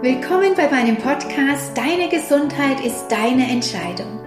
Willkommen 0.00 0.54
bei 0.54 0.70
meinem 0.70 0.96
Podcast 0.96 1.76
Deine 1.76 2.08
Gesundheit 2.08 2.84
ist 2.84 3.08
deine 3.08 3.50
Entscheidung. 3.50 4.20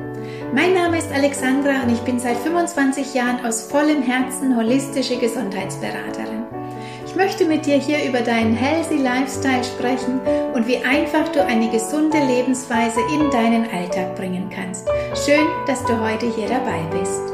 Mein 0.53 0.73
Name 0.73 0.97
ist 0.97 1.09
Alexandra 1.13 1.83
und 1.83 1.93
ich 1.93 2.01
bin 2.01 2.19
seit 2.19 2.35
25 2.35 3.13
Jahren 3.13 3.45
aus 3.45 3.61
vollem 3.61 4.01
Herzen 4.01 4.57
holistische 4.57 5.17
Gesundheitsberaterin. 5.17 6.43
Ich 7.05 7.15
möchte 7.15 7.45
mit 7.45 7.65
dir 7.65 7.77
hier 7.77 8.03
über 8.03 8.19
deinen 8.19 8.53
Healthy 8.53 8.97
Lifestyle 8.97 9.63
sprechen 9.63 10.19
und 10.53 10.67
wie 10.67 10.83
einfach 10.83 11.29
du 11.29 11.41
eine 11.41 11.69
gesunde 11.69 12.17
Lebensweise 12.17 12.99
in 13.13 13.31
deinen 13.31 13.69
Alltag 13.71 14.17
bringen 14.17 14.49
kannst. 14.53 14.89
Schön, 15.25 15.47
dass 15.67 15.85
du 15.85 15.97
heute 16.01 16.25
hier 16.35 16.49
dabei 16.49 16.81
bist. 16.91 17.30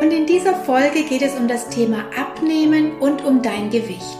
Und 0.00 0.12
in 0.12 0.26
dieser 0.26 0.54
Folge 0.54 1.02
geht 1.02 1.22
es 1.22 1.34
um 1.34 1.48
das 1.48 1.68
Thema 1.70 2.04
Abnehmen 2.16 2.98
und 2.98 3.24
um 3.24 3.42
dein 3.42 3.68
Gewicht. 3.70 4.18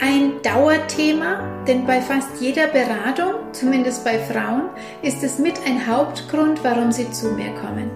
Ein 0.00 0.42
Dauerthema, 0.42 1.64
denn 1.66 1.86
bei 1.86 2.00
fast 2.00 2.40
jeder 2.40 2.66
Beratung, 2.66 3.34
zumindest 3.52 4.04
bei 4.04 4.18
Frauen, 4.18 4.68
ist 5.02 5.24
es 5.24 5.38
mit 5.38 5.54
ein 5.66 5.86
Hauptgrund, 5.86 6.62
warum 6.62 6.92
sie 6.92 7.10
zu 7.10 7.28
mir 7.30 7.52
kommen. 7.54 7.90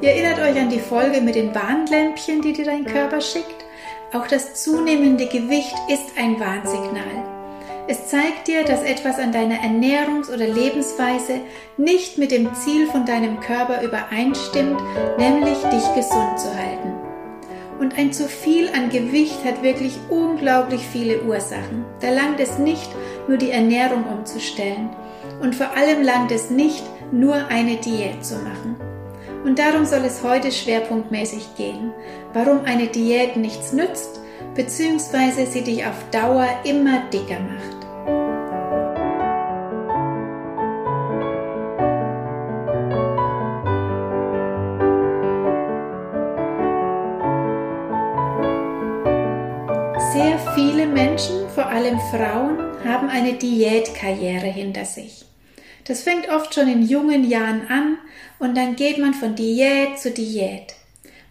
Ihr 0.00 0.10
erinnert 0.10 0.40
euch 0.40 0.60
an 0.60 0.70
die 0.70 0.80
Folge 0.80 1.20
mit 1.20 1.36
den 1.36 1.54
Warnlämpchen, 1.54 2.42
die 2.42 2.52
dir 2.52 2.64
dein 2.64 2.84
Körper 2.84 3.20
schickt? 3.20 3.64
Auch 4.12 4.26
das 4.26 4.54
zunehmende 4.54 5.26
Gewicht 5.26 5.74
ist 5.88 6.18
ein 6.18 6.40
Warnsignal. 6.40 7.29
Es 7.90 8.06
zeigt 8.06 8.46
dir, 8.46 8.62
dass 8.62 8.84
etwas 8.84 9.18
an 9.18 9.32
deiner 9.32 9.56
Ernährungs- 9.56 10.32
oder 10.32 10.46
Lebensweise 10.46 11.40
nicht 11.76 12.18
mit 12.18 12.30
dem 12.30 12.54
Ziel 12.54 12.86
von 12.86 13.04
deinem 13.04 13.40
Körper 13.40 13.82
übereinstimmt, 13.82 14.80
nämlich 15.18 15.58
dich 15.58 15.94
gesund 15.96 16.38
zu 16.38 16.54
halten. 16.56 16.92
Und 17.80 17.98
ein 17.98 18.12
zu 18.12 18.28
viel 18.28 18.68
an 18.68 18.90
Gewicht 18.90 19.44
hat 19.44 19.64
wirklich 19.64 19.98
unglaublich 20.08 20.82
viele 20.92 21.20
Ursachen. 21.24 21.84
Da 22.00 22.10
langt 22.10 22.38
es 22.38 22.58
nicht, 22.58 22.88
nur 23.26 23.38
die 23.38 23.50
Ernährung 23.50 24.04
umzustellen. 24.04 24.90
Und 25.42 25.56
vor 25.56 25.76
allem 25.76 26.04
langt 26.04 26.30
es 26.30 26.48
nicht, 26.48 26.84
nur 27.10 27.48
eine 27.48 27.74
Diät 27.74 28.24
zu 28.24 28.36
machen. 28.36 28.76
Und 29.42 29.58
darum 29.58 29.84
soll 29.84 30.04
es 30.04 30.22
heute 30.22 30.52
schwerpunktmäßig 30.52 31.56
gehen. 31.56 31.92
Warum 32.34 32.60
eine 32.66 32.86
Diät 32.86 33.36
nichts 33.36 33.72
nützt, 33.72 34.20
beziehungsweise 34.54 35.44
sie 35.46 35.62
dich 35.62 35.84
auf 35.84 35.96
Dauer 36.12 36.46
immer 36.62 37.02
dicker 37.12 37.40
macht. 37.40 37.79
Allem 51.70 51.98
Frauen, 52.10 52.58
haben 52.84 53.08
eine 53.08 53.34
Diätkarriere 53.34 54.46
hinter 54.46 54.84
sich. 54.84 55.24
Das 55.84 56.02
fängt 56.02 56.28
oft 56.28 56.54
schon 56.54 56.68
in 56.68 56.82
jungen 56.82 57.28
Jahren 57.28 57.66
an 57.68 57.98
und 58.38 58.56
dann 58.56 58.76
geht 58.76 58.98
man 58.98 59.14
von 59.14 59.34
Diät 59.34 59.98
zu 59.98 60.10
Diät, 60.10 60.74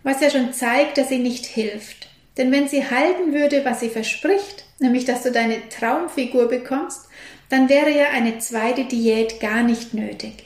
was 0.04 0.22
ja 0.22 0.30
schon 0.30 0.54
zeigt, 0.54 0.98
dass 0.98 1.10
sie 1.10 1.20
nicht 1.20 1.46
hilft. 1.46 2.08
Denn 2.38 2.52
wenn 2.52 2.68
sie 2.68 2.90
halten 2.90 3.34
würde, 3.34 3.66
was 3.66 3.82
sie 3.82 3.90
verspricht, 3.90 4.66
nämlich 4.80 5.06
dass 5.06 5.24
du 5.24 5.32
deine 5.32 5.68
Traumfigur 5.70 6.48
bekommst, 6.48 7.10
dann 7.50 7.68
wäre 7.68 7.90
ja 7.90 8.10
eine 8.10 8.40
zweite 8.40 8.86
Diät 8.86 9.40
gar 9.40 9.64
nicht 9.64 9.94
nötig. 9.94 10.46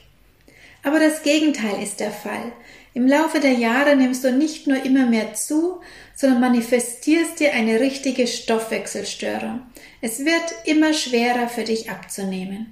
Aber 0.83 0.99
das 0.99 1.23
Gegenteil 1.23 1.81
ist 1.81 1.99
der 1.99 2.11
Fall. 2.11 2.51
Im 2.95 3.07
Laufe 3.07 3.39
der 3.39 3.53
Jahre 3.53 3.95
nimmst 3.95 4.23
du 4.23 4.31
nicht 4.31 4.67
nur 4.67 4.83
immer 4.85 5.07
mehr 5.07 5.33
zu, 5.33 5.81
sondern 6.15 6.41
manifestierst 6.41 7.39
dir 7.39 7.53
eine 7.53 7.79
richtige 7.79 8.27
Stoffwechselstörung. 8.27 9.61
Es 10.01 10.25
wird 10.25 10.43
immer 10.65 10.93
schwerer 10.93 11.49
für 11.49 11.63
dich 11.63 11.89
abzunehmen. 11.89 12.71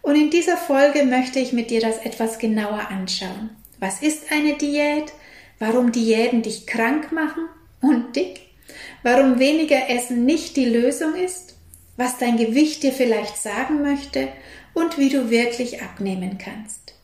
Und 0.00 0.16
in 0.16 0.30
dieser 0.30 0.56
Folge 0.56 1.04
möchte 1.04 1.40
ich 1.40 1.52
mit 1.52 1.70
dir 1.70 1.80
das 1.80 1.98
etwas 1.98 2.38
genauer 2.38 2.88
anschauen. 2.90 3.50
Was 3.80 4.00
ist 4.00 4.30
eine 4.30 4.54
Diät? 4.54 5.12
Warum 5.58 5.92
Diäten 5.92 6.42
dich 6.42 6.66
krank 6.66 7.10
machen 7.12 7.48
und 7.80 8.14
dick? 8.14 8.40
Warum 9.02 9.38
weniger 9.38 9.88
Essen 9.88 10.24
nicht 10.24 10.56
die 10.56 10.64
Lösung 10.64 11.14
ist? 11.14 11.56
Was 11.96 12.18
dein 12.18 12.36
Gewicht 12.36 12.82
dir 12.82 12.92
vielleicht 12.92 13.36
sagen 13.36 13.82
möchte 13.82 14.28
und 14.74 14.98
wie 14.98 15.08
du 15.08 15.30
wirklich 15.30 15.82
abnehmen 15.82 16.38
kannst. 16.38 16.94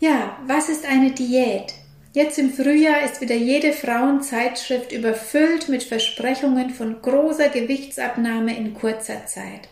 Ja, 0.00 0.38
was 0.46 0.70
ist 0.70 0.86
eine 0.86 1.10
Diät? 1.10 1.74
Jetzt 2.14 2.38
im 2.38 2.54
Frühjahr 2.54 3.04
ist 3.04 3.20
wieder 3.20 3.34
jede 3.34 3.74
Frauenzeitschrift 3.74 4.92
überfüllt 4.92 5.68
mit 5.68 5.82
Versprechungen 5.82 6.70
von 6.70 7.02
großer 7.02 7.50
Gewichtsabnahme 7.50 8.56
in 8.56 8.72
kurzer 8.72 9.26
Zeit. 9.26 9.68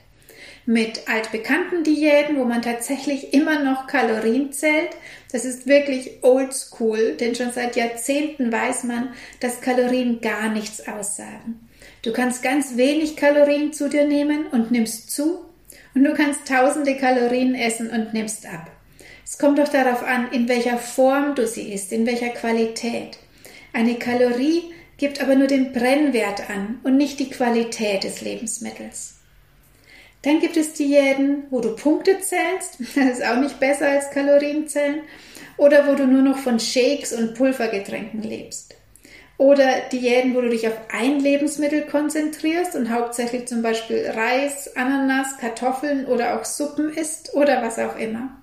Mit 0.66 1.08
altbekannten 1.08 1.82
Diäten, 1.82 2.36
wo 2.36 2.44
man 2.44 2.60
tatsächlich 2.60 3.32
immer 3.32 3.64
noch 3.64 3.86
Kalorien 3.86 4.52
zählt. 4.52 4.90
Das 5.32 5.46
ist 5.46 5.66
wirklich 5.66 6.18
oldschool, 6.20 7.16
denn 7.18 7.34
schon 7.34 7.50
seit 7.52 7.74
Jahrzehnten 7.74 8.52
weiß 8.52 8.84
man, 8.84 9.14
dass 9.40 9.62
Kalorien 9.62 10.20
gar 10.20 10.50
nichts 10.50 10.86
aussagen. 10.86 11.66
Du 12.02 12.12
kannst 12.12 12.42
ganz 12.42 12.76
wenig 12.76 13.16
Kalorien 13.16 13.72
zu 13.72 13.88
dir 13.88 14.06
nehmen 14.06 14.46
und 14.48 14.70
nimmst 14.70 15.10
zu 15.10 15.46
und 15.94 16.04
du 16.04 16.12
kannst 16.12 16.46
tausende 16.46 16.98
Kalorien 16.98 17.54
essen 17.54 17.88
und 17.88 18.12
nimmst 18.12 18.44
ab. 18.44 18.70
Es 19.30 19.36
kommt 19.36 19.58
doch 19.58 19.68
darauf 19.68 20.02
an, 20.02 20.32
in 20.32 20.48
welcher 20.48 20.78
Form 20.78 21.34
du 21.34 21.46
sie 21.46 21.70
isst, 21.74 21.92
in 21.92 22.06
welcher 22.06 22.30
Qualität. 22.30 23.18
Eine 23.74 23.96
Kalorie 23.96 24.72
gibt 24.96 25.20
aber 25.20 25.34
nur 25.34 25.46
den 25.46 25.74
Brennwert 25.74 26.48
an 26.48 26.80
und 26.82 26.96
nicht 26.96 27.20
die 27.20 27.28
Qualität 27.28 28.04
des 28.04 28.22
Lebensmittels. 28.22 29.16
Dann 30.22 30.40
gibt 30.40 30.56
es 30.56 30.72
Diäten, 30.72 31.44
wo 31.50 31.60
du 31.60 31.76
Punkte 31.76 32.18
zählst, 32.20 32.78
das 32.96 33.18
ist 33.18 33.24
auch 33.24 33.38
nicht 33.38 33.60
besser 33.60 33.90
als 33.90 34.10
Kalorienzählen, 34.10 35.02
oder 35.58 35.86
wo 35.86 35.94
du 35.94 36.06
nur 36.06 36.22
noch 36.22 36.38
von 36.38 36.58
Shakes 36.58 37.12
und 37.12 37.34
Pulvergetränken 37.34 38.22
lebst. 38.22 38.76
Oder 39.38 39.82
Diäten, 39.92 40.34
wo 40.34 40.40
du 40.40 40.50
dich 40.50 40.66
auf 40.66 40.76
ein 40.92 41.20
Lebensmittel 41.20 41.82
konzentrierst 41.82 42.74
und 42.74 42.90
hauptsächlich 42.90 43.46
zum 43.46 43.62
Beispiel 43.62 44.10
Reis, 44.12 44.76
Ananas, 44.76 45.38
Kartoffeln 45.38 46.06
oder 46.06 46.38
auch 46.38 46.44
Suppen 46.44 46.92
isst 46.92 47.34
oder 47.34 47.62
was 47.62 47.78
auch 47.78 47.96
immer. 47.96 48.36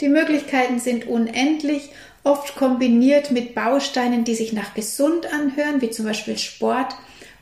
Die 0.00 0.08
Möglichkeiten 0.08 0.80
sind 0.80 1.06
unendlich, 1.06 1.90
oft 2.24 2.56
kombiniert 2.56 3.30
mit 3.30 3.54
Bausteinen, 3.54 4.24
die 4.24 4.34
sich 4.34 4.54
nach 4.54 4.72
gesund 4.72 5.32
anhören, 5.32 5.82
wie 5.82 5.90
zum 5.90 6.06
Beispiel 6.06 6.38
Sport 6.38 6.94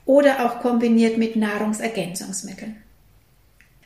oder 0.04 0.44
auch 0.44 0.60
kombiniert 0.60 1.16
mit 1.16 1.36
Nahrungsergänzungsmitteln. 1.36 2.76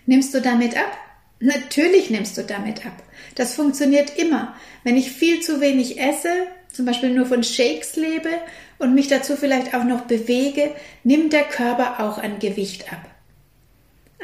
Nimmst 0.06 0.32
du 0.34 0.41
damit 0.41 0.78
ab? 0.78 0.97
Natürlich 1.41 2.10
nimmst 2.10 2.36
du 2.38 2.42
damit 2.42 2.86
ab. 2.86 3.03
Das 3.34 3.54
funktioniert 3.54 4.19
immer. 4.19 4.54
Wenn 4.82 4.97
ich 4.97 5.10
viel 5.10 5.41
zu 5.41 5.60
wenig 5.60 6.00
esse, 6.00 6.30
zum 6.72 6.86
Beispiel 6.86 7.10
nur 7.10 7.26
von 7.26 7.42
Shakes 7.42 7.97
lebe 7.97 8.31
und 8.78 8.94
mich 8.94 9.08
dazu 9.08 9.36
vielleicht 9.36 9.75
auch 9.75 9.84
noch 9.84 10.03
bewege, 10.03 10.75
nimmt 11.04 11.32
der 11.32 11.44
Körper 11.44 12.00
auch 12.00 12.19
an 12.19 12.38
Gewicht 12.38 12.92
ab. 12.92 13.10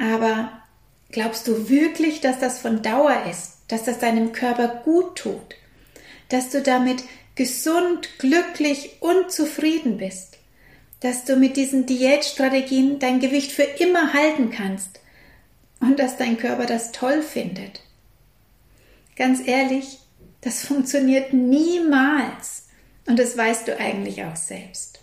Aber 0.01 0.53
glaubst 1.11 1.49
du 1.49 1.69
wirklich, 1.69 2.21
dass 2.21 2.39
das 2.39 2.59
von 2.59 2.83
Dauer 2.83 3.25
ist? 3.31 3.57
dass 3.69 3.85
das 3.85 3.99
deinem 3.99 4.33
Körper 4.33 4.69
gut 4.85 5.17
tut, 5.17 5.57
dass 6.29 6.51
du 6.51 6.63
damit 6.63 7.03
gesund, 7.35 8.09
glücklich 8.19 8.97
und 9.01 9.31
zufrieden 9.31 9.99
bist, 9.99 10.39
dass 11.01 11.25
du 11.25 11.37
mit 11.37 11.57
diesen 11.57 11.87
Diätstrategien 11.87 12.99
dein 12.99 13.21
Gewicht 13.21 13.53
für 13.53 13.63
immer 13.63 14.13
halten 14.13 14.51
kannst 14.51 15.01
und 15.81 15.99
dass 15.99 16.17
dein 16.17 16.39
Körper 16.39 16.67
das 16.67 16.93
toll 16.93 17.23
findet. 17.23 17.83
Ganz 19.17 19.47
ehrlich, 19.47 19.99
das 20.47 20.65
funktioniert 20.65 21.33
niemals 21.33 22.69
und 23.07 23.19
das 23.19 23.37
weißt 23.37 23.67
du 23.67 23.81
eigentlich 23.81 24.23
auch 24.23 24.37
selbst. 24.37 25.01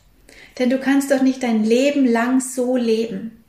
Denn 0.57 0.69
du 0.69 0.79
kannst 0.79 1.11
doch 1.11 1.21
nicht 1.21 1.43
dein 1.43 1.65
Leben 1.65 2.05
lang 2.05 2.39
so 2.39 2.77
leben. 2.77 3.43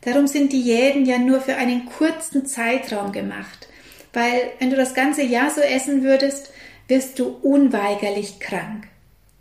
Darum 0.00 0.26
sind 0.26 0.52
Diäten 0.52 1.06
ja 1.06 1.18
nur 1.18 1.40
für 1.40 1.54
einen 1.54 1.86
kurzen 1.86 2.46
Zeitraum 2.46 3.12
gemacht, 3.12 3.68
weil 4.12 4.40
wenn 4.58 4.70
du 4.70 4.76
das 4.76 4.94
ganze 4.94 5.22
Jahr 5.22 5.48
so 5.50 5.60
essen 5.60 6.02
würdest, 6.02 6.50
wirst 6.88 7.20
du 7.20 7.28
unweigerlich 7.42 8.40
krank. 8.40 8.88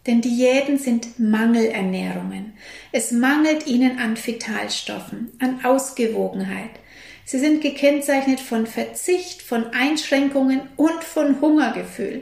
Denn 0.05 0.21
Diäten 0.21 0.77
sind 0.77 1.19
Mangelernährungen. 1.19 2.53
Es 2.91 3.11
mangelt 3.11 3.65
ihnen 3.65 3.97
an 3.97 4.15
Vitalstoffen, 4.15 5.31
an 5.39 5.65
Ausgewogenheit. 5.65 6.69
Sie 7.25 7.39
sind 7.39 7.62
gekennzeichnet 7.62 8.39
von 8.39 8.68
Verzicht, 8.68 9.42
von 9.42 9.74
Einschränkungen 9.74 10.62
und 10.77 11.04
von 11.04 11.42
Hungergefühl. 11.42 12.22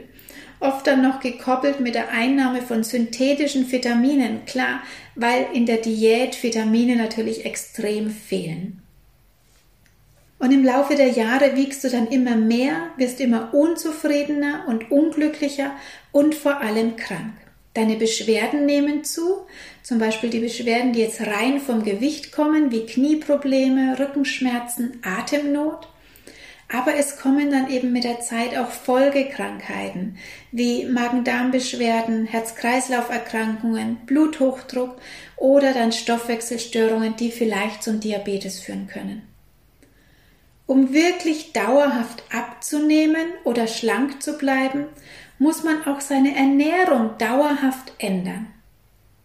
Oft 0.60 0.86
dann 0.86 1.02
noch 1.02 1.20
gekoppelt 1.20 1.80
mit 1.80 1.94
der 1.94 2.08
Einnahme 2.10 2.62
von 2.62 2.82
synthetischen 2.84 3.70
Vitaminen, 3.70 4.46
klar, 4.46 4.82
weil 5.14 5.46
in 5.52 5.66
der 5.66 5.76
Diät 5.76 6.42
Vitamine 6.42 6.96
natürlich 6.96 7.44
extrem 7.44 8.08
fehlen. 8.08 8.80
Und 10.38 10.52
im 10.52 10.64
Laufe 10.64 10.94
der 10.94 11.08
Jahre 11.08 11.54
wiegst 11.54 11.84
du 11.84 11.90
dann 11.90 12.08
immer 12.08 12.36
mehr, 12.36 12.88
wirst 12.96 13.20
immer 13.20 13.52
unzufriedener 13.52 14.64
und 14.66 14.90
unglücklicher 14.90 15.72
und 16.12 16.34
vor 16.34 16.62
allem 16.62 16.96
krank. 16.96 17.34
Deine 17.74 17.96
Beschwerden 17.96 18.66
nehmen 18.66 19.04
zu, 19.04 19.46
zum 19.82 19.98
Beispiel 19.98 20.30
die 20.30 20.38
Beschwerden, 20.38 20.92
die 20.92 21.00
jetzt 21.00 21.20
rein 21.20 21.60
vom 21.60 21.84
Gewicht 21.84 22.32
kommen, 22.32 22.70
wie 22.70 22.86
Knieprobleme, 22.86 23.98
Rückenschmerzen, 23.98 25.00
Atemnot. 25.02 25.88
Aber 26.72 26.94
es 26.94 27.18
kommen 27.18 27.50
dann 27.50 27.70
eben 27.70 27.92
mit 27.92 28.04
der 28.04 28.20
Zeit 28.20 28.56
auch 28.56 28.70
Folgekrankheiten 28.70 30.16
wie 30.50 30.86
Magen-Darm-Beschwerden, 30.86 32.26
Herz-Kreislauf-Erkrankungen, 32.26 33.96
Bluthochdruck 34.06 34.96
oder 35.36 35.72
dann 35.72 35.92
Stoffwechselstörungen, 35.92 37.16
die 37.16 37.30
vielleicht 37.30 37.82
zum 37.82 38.00
Diabetes 38.00 38.60
führen 38.60 38.86
können. 38.86 39.22
Um 40.66 40.94
wirklich 40.94 41.52
dauerhaft 41.52 42.24
abzunehmen 42.32 43.26
oder 43.44 43.66
schlank 43.66 44.22
zu 44.22 44.38
bleiben, 44.38 44.86
muss 45.38 45.62
man 45.64 45.84
auch 45.86 46.00
seine 46.00 46.36
Ernährung 46.36 47.18
dauerhaft 47.18 47.92
ändern. 47.98 48.46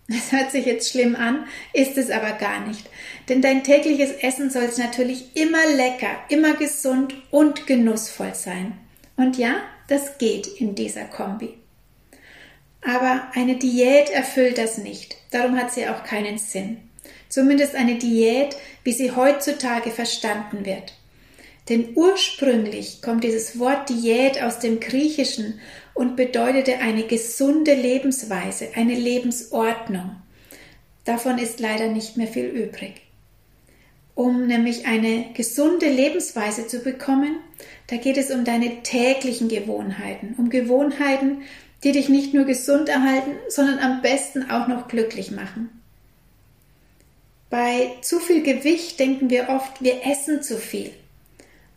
Das 0.08 0.32
hört 0.32 0.52
sich 0.52 0.66
jetzt 0.66 0.90
schlimm 0.90 1.16
an, 1.16 1.46
ist 1.72 1.98
es 1.98 2.10
aber 2.10 2.32
gar 2.32 2.66
nicht. 2.66 2.90
Denn 3.30 3.44
dein 3.44 3.64
tägliches 3.64 4.12
Essen 4.12 4.50
soll 4.50 4.70
natürlich 4.78 5.36
immer 5.36 5.66
lecker, 5.76 6.18
immer 6.30 6.56
gesund 6.56 7.14
und 7.30 7.68
genussvoll 7.68 8.34
sein. 8.34 8.74
Und 9.18 9.38
ja, 9.38 9.58
das 9.88 10.18
geht 10.18 10.48
in 10.48 10.74
dieser 10.74 11.06
Kombi. 11.06 11.54
Aber 12.82 13.28
eine 13.36 13.58
Diät 13.58 14.10
erfüllt 14.10 14.58
das 14.58 14.78
nicht. 14.80 15.18
Darum 15.32 15.58
hat 15.58 15.72
sie 15.72 15.88
auch 15.88 16.04
keinen 16.04 16.40
Sinn. 16.40 16.78
Zumindest 17.28 17.76
eine 17.76 17.96
Diät, 17.96 18.56
wie 18.84 18.94
sie 18.94 19.12
heutzutage 19.12 19.92
verstanden 19.92 20.66
wird. 20.66 20.94
Denn 21.70 21.90
ursprünglich 21.96 23.02
kommt 23.04 23.24
dieses 23.24 23.60
Wort 23.60 23.90
Diät 23.90 24.42
aus 24.42 24.58
dem 24.58 24.80
Griechischen 24.80 25.60
und 25.94 26.16
bedeutete 26.16 26.80
eine 26.80 27.04
gesunde 27.04 27.76
Lebensweise, 27.76 28.70
eine 28.76 28.96
Lebensordnung. 28.96 30.16
Davon 31.06 31.38
ist 31.38 31.60
leider 31.60 31.88
nicht 31.88 32.18
mehr 32.18 32.28
viel 32.28 32.46
übrig. 32.46 33.02
Um 34.16 34.48
nämlich 34.48 34.86
eine 34.86 35.28
gesunde 35.34 35.88
Lebensweise 35.88 36.68
zu 36.68 36.80
bekommen, 36.80 37.38
da 37.88 37.98
geht 37.98 38.18
es 38.18 38.32
um 38.32 38.44
deine 38.44 38.84
täglichen 38.84 39.48
Gewohnheiten, 39.48 40.36
um 40.38 40.50
Gewohnheiten, 40.50 41.44
die 41.84 41.92
dich 41.92 42.10
nicht 42.10 42.34
nur 42.34 42.46
gesund 42.46 42.90
erhalten, 42.90 43.32
sondern 43.48 43.80
am 43.80 44.02
besten 44.02 44.50
auch 44.50 44.68
noch 44.68 44.88
glücklich 44.88 45.32
machen. 45.32 45.70
Bei 47.50 47.92
zu 48.02 48.20
viel 48.20 48.44
Gewicht 48.44 49.00
denken 49.00 49.30
wir 49.30 49.50
oft, 49.50 49.82
wir 49.82 50.06
essen 50.06 50.44
zu 50.44 50.58
viel. 50.58 50.92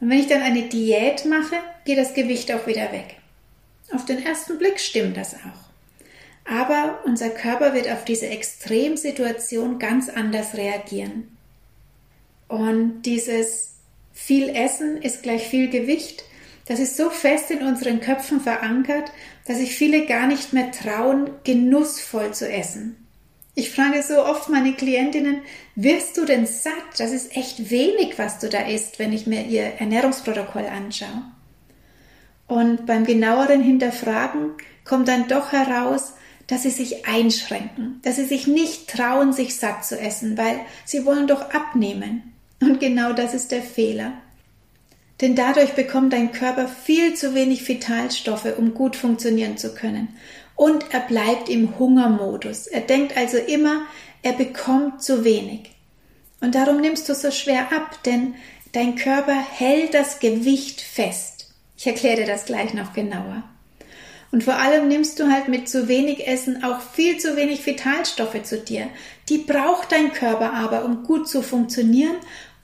Und 0.02 0.10
wenn 0.10 0.18
ich 0.18 0.26
dann 0.26 0.42
eine 0.42 0.62
Diät 0.62 1.26
mache, 1.26 1.54
geht 1.84 1.96
das 1.96 2.12
Gewicht 2.12 2.50
auch 2.50 2.66
wieder 2.66 2.90
weg. 2.90 3.18
Auf 3.92 4.04
den 4.04 4.26
ersten 4.26 4.58
Blick 4.58 4.80
stimmt 4.80 5.16
das 5.16 5.34
auch. 5.34 6.50
Aber 6.52 6.98
unser 7.04 7.30
Körper 7.30 7.72
wird 7.72 7.88
auf 7.88 8.04
diese 8.04 8.26
Extremsituation 8.26 9.78
ganz 9.78 10.08
anders 10.08 10.54
reagieren. 10.54 11.28
Und 12.48 13.02
dieses 13.02 13.74
viel 14.12 14.48
Essen 14.48 15.00
ist 15.00 15.22
gleich 15.22 15.46
viel 15.46 15.70
Gewicht, 15.70 16.24
das 16.66 16.80
ist 16.80 16.96
so 16.96 17.08
fest 17.08 17.52
in 17.52 17.62
unseren 17.62 18.00
Köpfen 18.00 18.40
verankert, 18.40 19.12
dass 19.46 19.58
sich 19.58 19.76
viele 19.76 20.06
gar 20.06 20.26
nicht 20.26 20.52
mehr 20.52 20.72
trauen, 20.72 21.30
genussvoll 21.44 22.34
zu 22.34 22.50
essen. 22.50 23.01
Ich 23.54 23.70
frage 23.70 24.02
so 24.02 24.24
oft 24.24 24.48
meine 24.48 24.72
Klientinnen, 24.72 25.42
wirst 25.74 26.16
du 26.16 26.24
denn 26.24 26.46
satt? 26.46 26.72
Das 26.96 27.12
ist 27.12 27.36
echt 27.36 27.70
wenig, 27.70 28.18
was 28.18 28.38
du 28.38 28.48
da 28.48 28.60
isst, 28.60 28.98
wenn 28.98 29.12
ich 29.12 29.26
mir 29.26 29.44
ihr 29.44 29.64
Ernährungsprotokoll 29.78 30.64
anschaue. 30.64 31.22
Und 32.46 32.86
beim 32.86 33.04
genaueren 33.04 33.62
Hinterfragen 33.62 34.52
kommt 34.84 35.08
dann 35.08 35.28
doch 35.28 35.52
heraus, 35.52 36.14
dass 36.46 36.62
sie 36.62 36.70
sich 36.70 37.06
einschränken, 37.06 38.00
dass 38.02 38.16
sie 38.16 38.24
sich 38.24 38.46
nicht 38.46 38.88
trauen, 38.88 39.32
sich 39.32 39.56
satt 39.56 39.84
zu 39.84 39.98
essen, 39.98 40.36
weil 40.38 40.60
sie 40.84 41.04
wollen 41.04 41.26
doch 41.26 41.50
abnehmen. 41.50 42.34
Und 42.60 42.80
genau 42.80 43.12
das 43.12 43.34
ist 43.34 43.52
der 43.52 43.62
Fehler. 43.62 44.12
Denn 45.20 45.36
dadurch 45.36 45.74
bekommt 45.74 46.12
dein 46.14 46.32
Körper 46.32 46.66
viel 46.66 47.14
zu 47.14 47.34
wenig 47.34 47.68
Vitalstoffe, 47.68 48.48
um 48.56 48.74
gut 48.74 48.96
funktionieren 48.96 49.56
zu 49.56 49.74
können 49.74 50.08
und 50.62 50.94
er 50.94 51.00
bleibt 51.00 51.48
im 51.48 51.76
Hungermodus. 51.76 52.68
Er 52.68 52.82
denkt 52.82 53.16
also 53.16 53.36
immer, 53.36 53.82
er 54.22 54.32
bekommt 54.32 55.02
zu 55.02 55.24
wenig. 55.24 55.72
Und 56.40 56.54
darum 56.54 56.80
nimmst 56.80 57.08
du 57.08 57.16
so 57.16 57.32
schwer 57.32 57.72
ab, 57.72 58.00
denn 58.04 58.36
dein 58.70 58.94
Körper 58.94 59.34
hält 59.34 59.92
das 59.92 60.20
Gewicht 60.20 60.80
fest. 60.80 61.52
Ich 61.76 61.88
erkläre 61.88 62.18
dir 62.18 62.26
das 62.26 62.44
gleich 62.44 62.74
noch 62.74 62.92
genauer. 62.92 63.42
Und 64.30 64.44
vor 64.44 64.54
allem 64.54 64.86
nimmst 64.86 65.18
du 65.18 65.32
halt 65.32 65.48
mit 65.48 65.68
zu 65.68 65.88
wenig 65.88 66.28
Essen 66.28 66.62
auch 66.62 66.80
viel 66.80 67.18
zu 67.18 67.34
wenig 67.34 67.66
Vitalstoffe 67.66 68.44
zu 68.44 68.58
dir. 68.58 68.86
Die 69.30 69.38
braucht 69.38 69.90
dein 69.90 70.12
Körper 70.12 70.52
aber, 70.52 70.84
um 70.84 71.02
gut 71.02 71.28
zu 71.28 71.42
funktionieren 71.42 72.14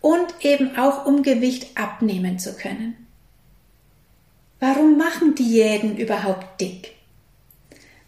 und 0.01 0.27
eben 0.43 0.79
auch 0.79 1.05
um 1.05 1.25
Gewicht 1.25 1.77
abnehmen 1.77 2.39
zu 2.39 2.55
können. 2.55 3.09
Warum 4.61 4.97
machen 4.97 5.35
Diäten 5.35 5.97
überhaupt 5.97 6.61
dick? 6.61 6.98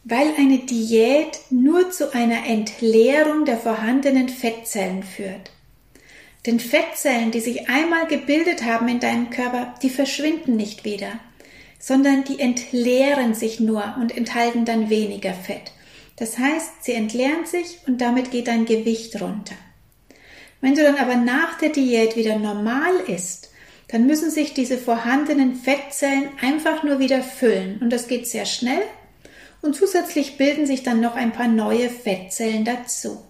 Weil 0.05 0.35
eine 0.39 0.59
Diät 0.59 1.39
nur 1.51 1.91
zu 1.91 2.15
einer 2.15 2.47
Entleerung 2.47 3.45
der 3.45 3.59
vorhandenen 3.59 4.29
Fettzellen 4.29 5.03
führt. 5.03 5.51
Denn 6.47 6.59
Fettzellen, 6.59 7.31
die 7.31 7.41
sich 7.41 7.69
einmal 7.69 8.07
gebildet 8.07 8.65
haben 8.65 8.89
in 8.89 9.01
deinem 9.01 9.29
Körper, 9.29 9.75
die 9.83 9.91
verschwinden 9.91 10.57
nicht 10.57 10.85
wieder, 10.85 11.21
sondern 11.79 12.25
die 12.25 12.41
entleeren 12.41 13.35
sich 13.35 13.61
nur 13.61 13.97
und 14.01 14.17
enthalten 14.17 14.65
dann 14.65 14.89
weniger 14.89 15.35
Fett. 15.35 15.73
Das 16.17 16.39
heißt, 16.39 16.85
sie 16.85 16.93
entleeren 16.93 17.45
sich 17.45 17.79
und 17.87 18.01
damit 18.01 18.31
geht 18.31 18.49
dein 18.49 18.65
Gewicht 18.65 19.21
runter. 19.21 19.55
Wenn 20.61 20.75
du 20.75 20.83
dann 20.83 20.97
aber 20.97 21.17
nach 21.17 21.59
der 21.59 21.71
Diät 21.71 22.17
wieder 22.17 22.39
normal 22.39 22.95
isst, 23.07 23.51
dann 23.89 24.07
müssen 24.07 24.31
sich 24.31 24.55
diese 24.55 24.79
vorhandenen 24.79 25.57
Fettzellen 25.57 26.29
einfach 26.41 26.83
nur 26.83 27.01
wieder 27.01 27.23
füllen 27.23 27.79
und 27.81 27.91
das 27.91 28.07
geht 28.07 28.27
sehr 28.27 28.45
schnell 28.45 28.83
und 29.63 29.77
zusätzlich 29.77 30.37
bilden 30.37 30.67
sich 30.67 30.83
dann 30.83 31.01
noch 31.01 31.17
ein 31.17 31.33
paar 31.33 31.49
neue 31.49 31.91
Fettzellen 31.91 32.65
dazu. 32.65 33.23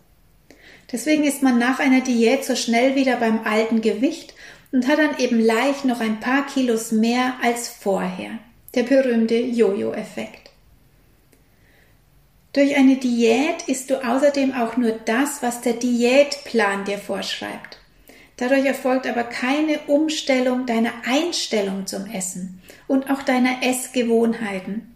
Deswegen 0.92 1.24
ist 1.24 1.42
man 1.42 1.58
nach 1.58 1.78
einer 1.78 2.00
Diät 2.00 2.44
so 2.44 2.56
schnell 2.56 2.96
wieder 2.96 3.16
beim 3.16 3.40
alten 3.44 3.80
Gewicht 3.80 4.34
und 4.72 4.88
hat 4.88 4.98
dann 4.98 5.18
eben 5.18 5.40
leicht 5.40 5.84
noch 5.84 6.00
ein 6.00 6.20
paar 6.20 6.46
Kilos 6.46 6.92
mehr 6.92 7.34
als 7.42 7.68
vorher. 7.68 8.38
Der 8.74 8.84
berühmte 8.84 9.36
Jojo-Effekt. 9.36 10.50
Durch 12.52 12.76
eine 12.76 12.96
Diät 12.96 13.62
isst 13.68 13.90
du 13.90 14.04
außerdem 14.04 14.54
auch 14.54 14.76
nur 14.76 14.92
das, 14.92 15.42
was 15.42 15.60
der 15.60 15.74
Diätplan 15.74 16.84
dir 16.84 16.98
vorschreibt. 16.98 17.78
Dadurch 18.36 18.64
erfolgt 18.64 19.06
aber 19.06 19.22
keine 19.22 19.78
Umstellung 19.86 20.66
deiner 20.66 20.92
Einstellung 21.06 21.86
zum 21.86 22.06
Essen 22.06 22.60
und 22.88 23.10
auch 23.10 23.22
deiner 23.22 23.62
Essgewohnheiten. 23.62 24.89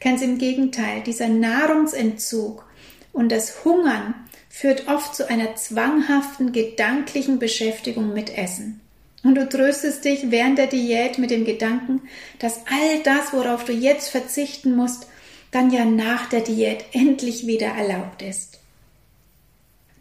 Ganz 0.00 0.22
im 0.22 0.38
Gegenteil, 0.38 1.02
dieser 1.02 1.28
Nahrungsentzug 1.28 2.64
und 3.12 3.30
das 3.30 3.64
Hungern 3.64 4.14
führt 4.48 4.88
oft 4.88 5.14
zu 5.14 5.28
einer 5.28 5.54
zwanghaften 5.56 6.52
gedanklichen 6.52 7.38
Beschäftigung 7.38 8.12
mit 8.12 8.36
Essen. 8.36 8.80
Und 9.22 9.34
du 9.34 9.48
tröstest 9.48 10.04
dich 10.04 10.30
während 10.30 10.58
der 10.58 10.66
Diät 10.66 11.18
mit 11.18 11.30
dem 11.30 11.44
Gedanken, 11.44 12.02
dass 12.38 12.60
all 12.66 13.02
das, 13.04 13.32
worauf 13.32 13.64
du 13.64 13.72
jetzt 13.72 14.08
verzichten 14.08 14.74
musst, 14.74 15.06
dann 15.50 15.70
ja 15.70 15.84
nach 15.84 16.28
der 16.28 16.40
Diät 16.40 16.84
endlich 16.92 17.46
wieder 17.46 17.68
erlaubt 17.68 18.22
ist. 18.22 18.60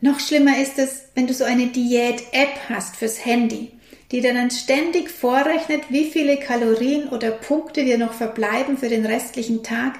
Noch 0.01 0.19
schlimmer 0.19 0.57
ist 0.61 0.79
es, 0.79 1.03
wenn 1.15 1.27
du 1.27 1.33
so 1.33 1.43
eine 1.43 1.67
Diät-App 1.67 2.69
hast 2.69 2.95
fürs 2.95 3.25
Handy 3.25 3.73
die 4.11 4.21
dir 4.21 4.33
dann 4.33 4.51
ständig 4.51 5.09
vorrechnet, 5.09 5.83
wie 5.89 6.09
viele 6.09 6.37
Kalorien 6.37 7.09
oder 7.09 7.31
Punkte 7.31 7.83
dir 7.83 7.97
noch 7.97 8.13
verbleiben 8.13 8.77
für 8.77 8.89
den 8.89 9.05
restlichen 9.05 9.63
Tag 9.63 9.99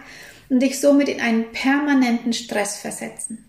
und 0.50 0.62
dich 0.62 0.80
somit 0.80 1.10
in 1.10 1.22
einen 1.22 1.51
permanenten 1.51 2.34
Stress 2.34 2.78
versetzen. 2.78 3.46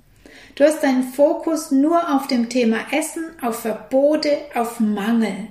Du 0.54 0.64
hast 0.64 0.82
deinen 0.82 1.04
Fokus 1.04 1.70
nur 1.70 2.14
auf 2.14 2.26
dem 2.26 2.48
Thema 2.48 2.78
Essen, 2.92 3.24
auf 3.40 3.60
Verbote, 3.60 4.36
auf 4.54 4.80
Mangel. 4.80 5.48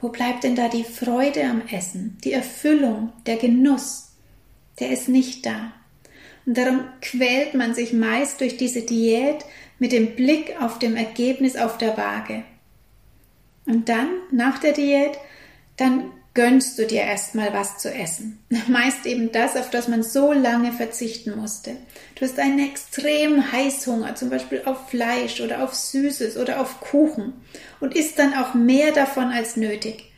Wo 0.00 0.08
bleibt 0.08 0.44
denn 0.44 0.54
da 0.54 0.68
die 0.68 0.84
Freude 0.84 1.44
am 1.44 1.62
Essen, 1.70 2.18
die 2.22 2.32
Erfüllung, 2.32 3.12
der 3.26 3.36
Genuss? 3.36 4.12
Der 4.78 4.90
ist 4.90 5.08
nicht 5.08 5.46
da. 5.46 5.72
Und 6.46 6.58
darum 6.58 6.84
quält 7.00 7.54
man 7.54 7.74
sich 7.74 7.92
meist 7.92 8.40
durch 8.40 8.56
diese 8.56 8.82
Diät 8.82 9.44
mit 9.78 9.92
dem 9.92 10.14
Blick 10.14 10.60
auf 10.60 10.78
dem 10.78 10.96
Ergebnis 10.96 11.56
auf 11.56 11.78
der 11.78 11.96
Waage. 11.96 12.44
Und 13.66 13.88
dann, 13.88 14.08
nach 14.30 14.58
der 14.58 14.72
Diät, 14.72 15.18
dann 15.76 16.10
gönnst 16.34 16.78
du 16.78 16.86
dir 16.86 17.02
erstmal 17.02 17.52
was 17.52 17.78
zu 17.78 17.92
essen. 17.92 18.42
Meist 18.68 19.06
eben 19.06 19.32
das, 19.32 19.56
auf 19.56 19.70
das 19.70 19.88
man 19.88 20.02
so 20.02 20.32
lange 20.32 20.72
verzichten 20.72 21.36
musste. 21.36 21.76
Du 22.14 22.24
hast 22.24 22.38
einen 22.38 22.58
extremen 22.58 23.52
Heißhunger, 23.52 24.14
zum 24.14 24.30
Beispiel 24.30 24.62
auf 24.64 24.88
Fleisch 24.88 25.40
oder 25.40 25.62
auf 25.62 25.74
Süßes 25.74 26.36
oder 26.36 26.60
auf 26.60 26.80
Kuchen 26.80 27.34
und 27.80 27.94
isst 27.94 28.18
dann 28.18 28.34
auch 28.34 28.54
mehr 28.54 28.92
davon 28.92 29.26
als 29.26 29.56
nötig 29.56 30.12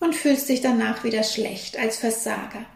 und 0.00 0.14
fühlst 0.14 0.48
dich 0.48 0.60
danach 0.60 1.04
wieder 1.04 1.22
schlecht 1.22 1.78
als 1.78 1.96
Versager. 1.96 2.66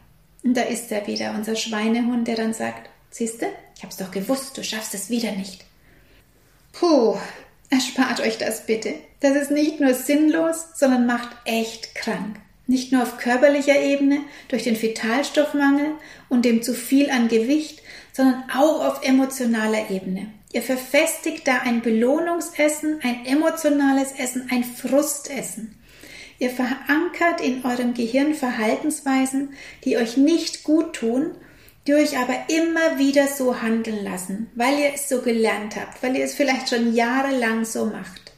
Und 0.43 0.57
da 0.57 0.63
ist 0.63 0.91
er 0.93 1.07
wieder, 1.07 1.35
unser 1.35 1.57
Schweinehund, 1.57 2.27
der 2.27 2.37
dann 2.37 2.55
sagt, 2.55 2.89
Siehst 3.17 3.41
du? 3.41 3.47
Ich 3.75 3.83
hab's 3.83 3.97
doch 3.97 4.11
gewusst, 4.11 4.59
du 4.59 4.63
schaffst 4.63 4.93
es 4.93 5.09
wieder 5.09 5.33
nicht. 5.33 5.65
Puh, 6.73 7.17
erspart 7.71 8.21
euch 8.21 8.39
das 8.39 8.67
bitte. 8.67 8.95
Das 9.21 9.37
ist 9.37 9.51
nicht 9.51 9.81
nur 9.81 9.95
sinnlos, 9.95 10.67
sondern 10.75 11.07
macht 11.07 11.31
echt 11.45 11.95
krank. 11.95 12.37
Nicht 12.67 12.93
nur 12.93 13.03
auf 13.03 13.19
körperlicher 13.19 13.81
Ebene 13.81 14.21
durch 14.49 14.65
den 14.65 14.81
Vitalstoffmangel 14.81 15.93
und 16.29 16.45
dem 16.45 16.63
zu 16.63 16.75
viel 16.75 17.11
an 17.11 17.29
Gewicht, 17.29 17.83
sondern 18.13 18.45
auch 18.51 18.85
auf 18.85 19.07
emotionaler 19.07 19.91
Ebene. 19.91 20.27
Ihr 20.53 20.63
verfestigt 20.63 21.47
da 21.47 21.59
ein 21.59 21.83
Belohnungsessen, 21.83 23.01
ein 23.03 23.27
emotionales 23.27 24.13
Essen, 24.13 24.49
ein 24.51 24.65
Frustessen. 24.65 25.79
Ihr 26.39 26.51
verankert 26.51 27.41
in 27.41 27.65
eurem 27.65 27.95
Gehirn 27.95 28.35
Verhaltensweisen, 28.35 29.55
die 29.85 29.97
euch 29.97 30.17
nicht 30.17 30.65
gut 30.65 30.95
tun, 30.95 31.33
die 31.87 31.95
euch 31.95 32.19
aber 32.19 32.35
immer 32.49 32.99
wieder 32.99 33.29
so 33.29 33.63
handeln 33.63 34.03
lassen, 34.05 34.51
weil 34.55 34.79
ihr 34.79 34.95
es 34.95 35.09
so 35.09 35.23
gelernt 35.23 35.77
habt, 35.77 36.03
weil 36.03 36.17
ihr 36.17 36.25
es 36.25 36.35
vielleicht 36.35 36.69
schon 36.69 36.95
jahrelang 36.95 37.65
so 37.65 37.87
macht. 37.87 38.33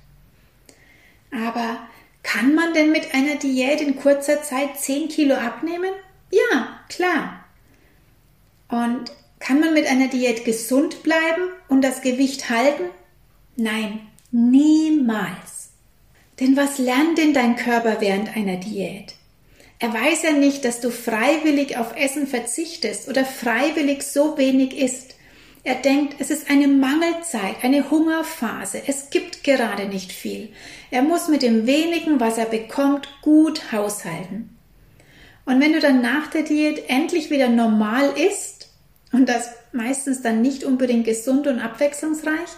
Aber 1.30 1.78
kann 2.22 2.54
man 2.54 2.74
denn 2.74 2.92
mit 2.92 3.14
einer 3.14 3.36
Diät 3.36 3.80
in 3.80 3.96
kurzer 3.96 4.42
Zeit 4.42 4.78
10 4.78 5.08
Kilo 5.08 5.34
abnehmen? 5.34 5.90
Ja, 6.30 6.80
klar. 6.88 7.44
Und 8.68 9.10
kann 9.38 9.60
man 9.60 9.72
mit 9.72 9.86
einer 9.86 10.08
Diät 10.08 10.44
gesund 10.44 11.02
bleiben 11.02 11.48
und 11.68 11.82
das 11.82 12.02
Gewicht 12.02 12.50
halten? 12.50 12.84
Nein, 13.56 14.00
niemals. 14.30 15.70
Denn 16.38 16.56
was 16.56 16.78
lernt 16.78 17.18
denn 17.18 17.32
dein 17.32 17.56
Körper 17.56 18.00
während 18.00 18.36
einer 18.36 18.56
Diät? 18.56 19.14
Er 19.78 19.92
weiß 19.92 20.22
ja 20.22 20.32
nicht, 20.32 20.64
dass 20.64 20.80
du 20.80 20.90
freiwillig 20.90 21.76
auf 21.76 21.96
Essen 21.96 22.26
verzichtest 22.26 23.08
oder 23.08 23.24
freiwillig 23.24 24.02
so 24.02 24.36
wenig 24.36 24.76
isst. 24.76 25.14
Er 25.62 25.76
denkt, 25.76 26.16
es 26.18 26.30
ist 26.30 26.50
eine 26.50 26.66
Mangelzeit, 26.66 27.56
eine 27.62 27.90
Hungerphase. 27.90 28.82
Es 28.86 29.10
gibt 29.10 29.44
gerade 29.44 29.86
nicht 29.86 30.12
viel. 30.12 30.50
Er 30.90 31.02
muss 31.02 31.28
mit 31.28 31.42
dem 31.42 31.66
wenigen, 31.66 32.20
was 32.20 32.38
er 32.38 32.46
bekommt, 32.46 33.08
gut 33.22 33.70
haushalten. 33.70 34.56
Und 35.44 35.60
wenn 35.60 35.72
du 35.72 35.80
dann 35.80 36.00
nach 36.00 36.28
der 36.28 36.42
Diät 36.42 36.88
endlich 36.88 37.30
wieder 37.30 37.48
normal 37.48 38.12
isst, 38.18 38.58
und 39.12 39.28
das 39.28 39.50
meistens 39.72 40.22
dann 40.22 40.42
nicht 40.42 40.64
unbedingt 40.64 41.04
gesund 41.04 41.46
und 41.46 41.60
abwechslungsreich, 41.60 42.48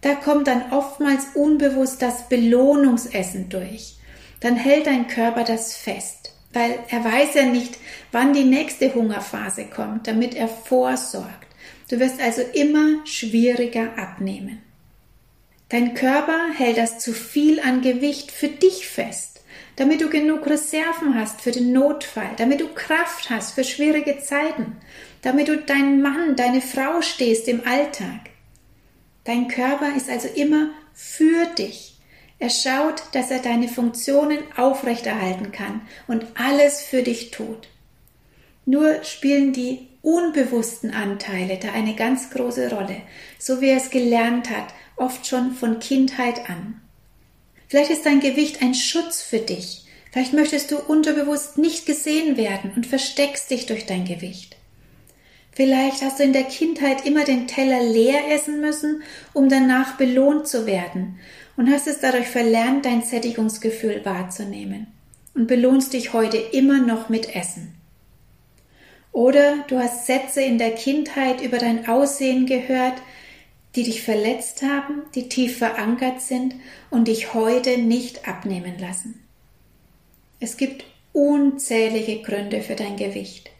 da 0.00 0.14
kommt 0.14 0.46
dann 0.46 0.72
oftmals 0.72 1.26
unbewusst 1.34 2.02
das 2.02 2.28
Belohnungsessen 2.28 3.48
durch. 3.48 3.96
Dann 4.40 4.56
hält 4.56 4.86
dein 4.86 5.08
Körper 5.08 5.44
das 5.44 5.76
fest, 5.76 6.32
weil 6.52 6.78
er 6.88 7.04
weiß 7.04 7.34
ja 7.34 7.44
nicht, 7.44 7.78
wann 8.12 8.32
die 8.32 8.44
nächste 8.44 8.94
Hungerphase 8.94 9.66
kommt, 9.66 10.06
damit 10.06 10.34
er 10.34 10.48
vorsorgt. 10.48 11.46
Du 11.88 12.00
wirst 12.00 12.20
also 12.20 12.42
immer 12.54 13.06
schwieriger 13.06 13.96
abnehmen. 13.96 14.62
Dein 15.68 15.94
Körper 15.94 16.52
hält 16.56 16.78
das 16.78 16.98
zu 16.98 17.12
viel 17.12 17.60
an 17.60 17.82
Gewicht 17.82 18.30
für 18.30 18.48
dich 18.48 18.88
fest, 18.88 19.40
damit 19.74 20.00
du 20.00 20.08
genug 20.08 20.46
Reserven 20.46 21.14
hast 21.14 21.40
für 21.40 21.50
den 21.50 21.72
Notfall, 21.72 22.30
damit 22.36 22.60
du 22.60 22.68
Kraft 22.68 23.30
hast 23.30 23.54
für 23.54 23.64
schwierige 23.64 24.18
Zeiten, 24.18 24.76
damit 25.22 25.48
du 25.48 25.56
dein 25.56 26.00
Mann, 26.00 26.36
deine 26.36 26.60
Frau 26.60 27.02
stehst 27.02 27.48
im 27.48 27.66
Alltag. 27.66 28.30
Dein 29.24 29.48
Körper 29.48 29.96
ist 29.96 30.08
also 30.08 30.28
immer 30.28 30.70
für 30.94 31.46
dich. 31.58 31.95
Er 32.38 32.50
schaut, 32.50 33.02
dass 33.12 33.30
er 33.30 33.38
deine 33.38 33.68
Funktionen 33.68 34.38
aufrechterhalten 34.56 35.52
kann 35.52 35.82
und 36.06 36.26
alles 36.34 36.82
für 36.82 37.02
dich 37.02 37.30
tut. 37.30 37.68
Nur 38.66 39.02
spielen 39.04 39.52
die 39.52 39.88
unbewussten 40.02 40.92
Anteile 40.92 41.58
da 41.58 41.72
eine 41.72 41.94
ganz 41.94 42.30
große 42.30 42.70
Rolle, 42.70 43.00
so 43.38 43.60
wie 43.60 43.68
er 43.68 43.78
es 43.78 43.90
gelernt 43.90 44.50
hat, 44.50 44.66
oft 44.96 45.26
schon 45.26 45.52
von 45.52 45.78
Kindheit 45.78 46.48
an. 46.50 46.80
Vielleicht 47.68 47.90
ist 47.90 48.06
dein 48.06 48.20
Gewicht 48.20 48.62
ein 48.62 48.74
Schutz 48.74 49.22
für 49.22 49.38
dich. 49.38 49.84
Vielleicht 50.12 50.32
möchtest 50.32 50.70
du 50.70 50.78
unterbewusst 50.78 51.58
nicht 51.58 51.86
gesehen 51.86 52.36
werden 52.36 52.72
und 52.76 52.86
versteckst 52.86 53.50
dich 53.50 53.66
durch 53.66 53.86
dein 53.86 54.04
Gewicht. 54.04 54.56
Vielleicht 55.52 56.02
hast 56.02 56.18
du 56.18 56.22
in 56.22 56.32
der 56.32 56.44
Kindheit 56.44 57.06
immer 57.06 57.24
den 57.24 57.46
Teller 57.46 57.82
leer 57.82 58.30
essen 58.30 58.60
müssen, 58.60 59.02
um 59.32 59.48
danach 59.48 59.96
belohnt 59.96 60.46
zu 60.46 60.66
werden 60.66 61.18
und 61.56 61.70
hast 61.70 61.86
es 61.86 62.00
dadurch 62.00 62.28
verlernt, 62.28 62.84
dein 62.84 63.02
Sättigungsgefühl 63.02 64.04
wahrzunehmen 64.04 64.86
und 65.34 65.46
belohnst 65.46 65.92
dich 65.92 66.12
heute 66.12 66.36
immer 66.36 66.78
noch 66.78 67.08
mit 67.08 67.34
Essen. 67.34 67.74
Oder 69.12 69.64
du 69.68 69.78
hast 69.78 70.06
Sätze 70.06 70.42
in 70.42 70.58
der 70.58 70.72
Kindheit 70.72 71.40
über 71.40 71.58
dein 71.58 71.88
Aussehen 71.88 72.46
gehört, 72.46 73.00
die 73.74 73.82
dich 73.82 74.02
verletzt 74.02 74.62
haben, 74.62 75.02
die 75.14 75.28
tief 75.28 75.58
verankert 75.58 76.20
sind 76.20 76.54
und 76.90 77.08
dich 77.08 77.34
heute 77.34 77.78
nicht 77.78 78.26
abnehmen 78.28 78.78
lassen. 78.78 79.22
Es 80.40 80.56
gibt 80.56 80.84
unzählige 81.12 82.22
Gründe 82.22 82.62
für 82.62 82.74
dein 82.74 82.96
Gewicht. 82.96 83.50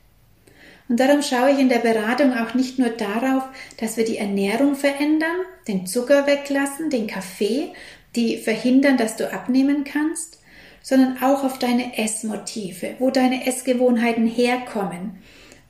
Und 0.89 1.01
darum 1.01 1.23
schaue 1.23 1.51
ich 1.53 1.59
in 1.59 1.69
der 1.69 1.79
Beratung 1.79 2.35
auch 2.35 2.55
nicht 2.55 2.79
nur 2.79 2.91
darauf, 2.91 3.45
dass 3.79 3.97
wir 3.97 4.05
die 4.05 4.19
Ernährung 4.19 4.77
verändern, 4.77 5.37
den 5.67 5.87
Zucker 5.87 6.27
weglassen, 6.27 6.91
den 6.91 7.07
Kaffee, 7.07 7.73
die 8.15 8.39
verhindern, 8.39 8.97
dass 8.97 9.17
du 9.17 9.33
abnehmen 9.33 9.85
kannst, 9.85 10.41
sondern 10.83 11.21
auch 11.23 11.43
auf 11.43 11.59
deine 11.59 11.99
Essmotive, 11.99 12.95
wo 13.01 13.11
deine 13.11 13.47
Essgewohnheiten 13.47 14.27
herkommen, 14.27 15.19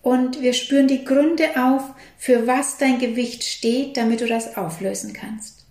und 0.07 0.41
wir 0.41 0.53
spüren 0.53 0.87
die 0.87 1.05
Gründe 1.05 1.57
auf, 1.57 1.83
für 2.17 2.47
was 2.47 2.79
dein 2.79 3.01
Gewicht 3.01 3.43
steht, 3.43 3.97
damit 3.97 4.21
du 4.21 4.29
das 4.29 4.57
auflösen 4.57 5.13
kannst. 5.13 5.67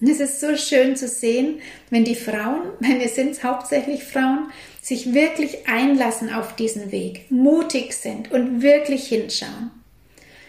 Und 0.00 0.08
es 0.08 0.18
ist 0.18 0.40
so 0.40 0.56
schön 0.56 0.96
zu 0.96 1.06
sehen, 1.06 1.60
wenn 1.90 2.02
die 2.02 2.16
Frauen, 2.16 2.62
wenn 2.80 2.98
wir 2.98 3.08
sind 3.08 3.44
hauptsächlich 3.44 4.02
Frauen, 4.02 4.50
sich 4.86 5.14
wirklich 5.14 5.66
einlassen 5.66 6.32
auf 6.32 6.54
diesen 6.54 6.92
Weg, 6.92 7.28
mutig 7.28 7.92
sind 7.92 8.30
und 8.30 8.62
wirklich 8.62 9.08
hinschauen. 9.08 9.72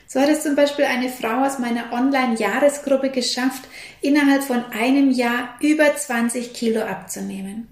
So 0.06 0.20
hat 0.20 0.29
es 0.29 0.44
zum 0.44 0.56
Beispiel 0.56 0.86
eine 0.86 1.10
Frau 1.10 1.44
aus 1.44 1.58
meiner 1.58 1.91
Online-Jahresgruppe 1.91 3.10
geschafft, 3.10 3.63
innerhalb 4.00 4.44
von 4.44 4.63
einem 4.65 5.10
Jahr 5.10 5.56
über 5.60 5.96
20 5.96 6.53
Kilo 6.53 6.82
abzunehmen. 6.82 7.67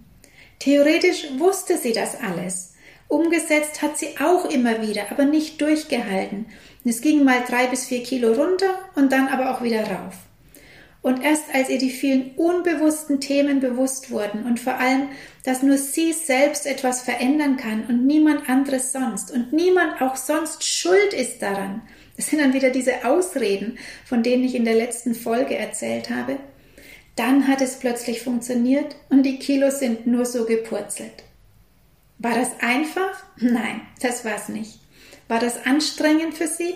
Theoretisch 0.57 1.27
wusste 1.37 1.77
sie 1.77 1.93
das 1.93 2.19
alles. 2.19 2.73
Umgesetzt 3.07 3.83
hat 3.83 3.99
sie 3.99 4.15
auch 4.19 4.49
immer 4.49 4.81
wieder, 4.81 5.11
aber 5.11 5.25
nicht 5.25 5.61
durchgehalten. 5.61 6.47
es 6.83 7.01
ging 7.01 7.23
mal 7.23 7.43
drei 7.47 7.67
bis 7.67 7.85
vier 7.85 8.01
Kilo 8.01 8.33
runter 8.33 8.79
und 8.95 9.11
dann 9.11 9.27
aber 9.27 9.51
auch 9.51 9.61
wieder 9.61 9.83
rauf. 9.83 10.15
Und 11.05 11.23
erst 11.23 11.53
als 11.53 11.69
ihr 11.69 11.77
die 11.77 11.91
vielen 11.91 12.31
unbewussten 12.31 13.21
Themen 13.21 13.59
bewusst 13.59 14.09
wurden 14.09 14.43
und 14.43 14.59
vor 14.59 14.79
allem, 14.79 15.09
dass 15.43 15.61
nur 15.61 15.77
sie 15.77 16.13
selbst 16.13 16.65
etwas 16.65 17.03
verändern 17.03 17.57
kann 17.57 17.85
und 17.85 18.07
niemand 18.07 18.49
anderes 18.49 18.91
sonst 18.91 19.29
und 19.29 19.53
niemand 19.53 20.01
auch 20.01 20.15
sonst 20.15 20.63
schuld 20.63 21.13
ist 21.13 21.43
daran, 21.43 21.83
das 22.17 22.25
sind 22.25 22.39
dann 22.41 22.55
wieder 22.55 22.71
diese 22.71 23.05
Ausreden, 23.05 23.77
von 24.03 24.23
denen 24.23 24.43
ich 24.45 24.55
in 24.55 24.65
der 24.65 24.73
letzten 24.73 25.13
Folge 25.13 25.55
erzählt 25.55 26.09
habe, 26.09 26.37
dann 27.15 27.47
hat 27.47 27.61
es 27.61 27.75
plötzlich 27.75 28.23
funktioniert 28.23 28.95
und 29.09 29.21
die 29.27 29.37
Kilos 29.37 29.77
sind 29.77 30.07
nur 30.07 30.25
so 30.25 30.45
gepurzelt. 30.45 31.23
War 32.17 32.33
das 32.33 32.49
einfach? 32.61 33.23
Nein, 33.37 33.81
das 34.01 34.25
war 34.25 34.37
es 34.37 34.49
nicht. 34.49 34.79
War 35.27 35.37
das 35.37 35.67
anstrengend 35.67 36.33
für 36.33 36.47
sie? 36.47 36.73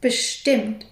Bestimmt. 0.00 0.84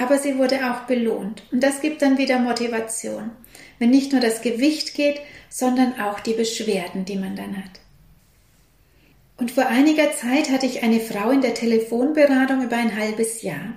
Aber 0.00 0.18
sie 0.18 0.38
wurde 0.38 0.70
auch 0.70 0.86
belohnt. 0.86 1.42
Und 1.52 1.62
das 1.62 1.80
gibt 1.80 2.00
dann 2.00 2.16
wieder 2.16 2.38
Motivation, 2.38 3.30
wenn 3.78 3.90
nicht 3.90 4.12
nur 4.12 4.20
das 4.20 4.40
Gewicht 4.40 4.94
geht, 4.94 5.20
sondern 5.50 6.00
auch 6.00 6.20
die 6.20 6.32
Beschwerden, 6.32 7.04
die 7.04 7.16
man 7.16 7.36
dann 7.36 7.56
hat. 7.58 7.80
Und 9.36 9.50
vor 9.50 9.66
einiger 9.66 10.12
Zeit 10.12 10.50
hatte 10.50 10.66
ich 10.66 10.82
eine 10.82 11.00
Frau 11.00 11.30
in 11.30 11.42
der 11.42 11.54
Telefonberatung 11.54 12.62
über 12.62 12.76
ein 12.76 12.96
halbes 12.96 13.42
Jahr. 13.42 13.74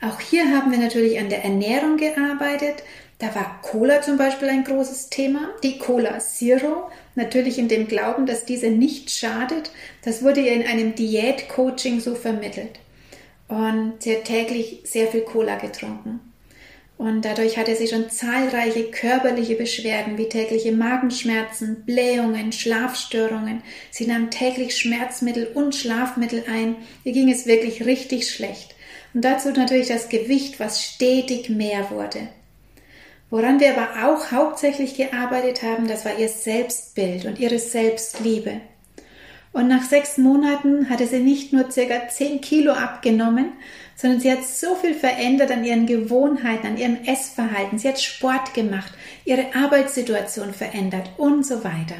Auch 0.00 0.20
hier 0.20 0.50
haben 0.50 0.70
wir 0.70 0.78
natürlich 0.78 1.18
an 1.18 1.28
der 1.28 1.44
Ernährung 1.44 1.98
gearbeitet, 1.98 2.82
da 3.18 3.34
war 3.34 3.60
Cola 3.60 4.00
zum 4.00 4.16
Beispiel 4.16 4.48
ein 4.48 4.64
großes 4.64 5.10
Thema, 5.10 5.50
die 5.62 5.76
Cola 5.76 6.18
Zero, 6.20 6.90
natürlich 7.16 7.58
in 7.58 7.68
dem 7.68 7.86
Glauben, 7.86 8.24
dass 8.24 8.46
diese 8.46 8.70
nicht 8.70 9.10
schadet. 9.10 9.72
Das 10.02 10.22
wurde 10.22 10.40
ihr 10.40 10.54
in 10.54 10.66
einem 10.66 10.94
Diät-Coaching 10.94 12.00
so 12.00 12.14
vermittelt. 12.14 12.78
Und 13.50 13.94
sie 13.98 14.16
hat 14.16 14.24
täglich 14.24 14.80
sehr 14.84 15.08
viel 15.08 15.22
Cola 15.22 15.56
getrunken. 15.56 16.20
Und 16.96 17.24
dadurch 17.24 17.58
hatte 17.58 17.74
sie 17.74 17.88
schon 17.88 18.08
zahlreiche 18.08 18.84
körperliche 18.84 19.56
Beschwerden 19.56 20.18
wie 20.18 20.28
tägliche 20.28 20.70
Magenschmerzen, 20.70 21.82
Blähungen, 21.84 22.52
Schlafstörungen. 22.52 23.62
Sie 23.90 24.06
nahm 24.06 24.30
täglich 24.30 24.76
Schmerzmittel 24.76 25.48
und 25.52 25.74
Schlafmittel 25.74 26.44
ein. 26.48 26.76
Ihr 27.02 27.12
ging 27.12 27.28
es 27.28 27.46
wirklich 27.46 27.86
richtig 27.86 28.30
schlecht. 28.30 28.76
Und 29.14 29.24
dazu 29.24 29.50
natürlich 29.50 29.88
das 29.88 30.08
Gewicht, 30.08 30.60
was 30.60 30.84
stetig 30.84 31.48
mehr 31.48 31.90
wurde. 31.90 32.28
Woran 33.30 33.58
wir 33.58 33.76
aber 33.76 34.06
auch 34.06 34.30
hauptsächlich 34.30 34.96
gearbeitet 34.96 35.62
haben, 35.62 35.88
das 35.88 36.04
war 36.04 36.16
ihr 36.18 36.28
Selbstbild 36.28 37.24
und 37.24 37.40
ihre 37.40 37.58
Selbstliebe. 37.58 38.60
Und 39.52 39.66
nach 39.66 39.82
sechs 39.82 40.16
Monaten 40.16 40.88
hatte 40.88 41.06
sie 41.06 41.18
nicht 41.18 41.52
nur 41.52 41.70
circa 41.70 42.08
zehn 42.08 42.40
Kilo 42.40 42.72
abgenommen, 42.72 43.52
sondern 43.96 44.20
sie 44.20 44.30
hat 44.30 44.44
so 44.44 44.76
viel 44.76 44.94
verändert 44.94 45.50
an 45.50 45.64
ihren 45.64 45.86
Gewohnheiten, 45.86 46.66
an 46.66 46.76
ihrem 46.76 46.98
Essverhalten. 47.04 47.78
Sie 47.78 47.88
hat 47.88 48.00
Sport 48.00 48.54
gemacht, 48.54 48.92
ihre 49.24 49.54
Arbeitssituation 49.54 50.54
verändert 50.54 51.10
und 51.16 51.44
so 51.44 51.64
weiter. 51.64 51.96